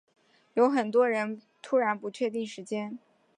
[0.55, 2.97] 有很多人突然不确定时间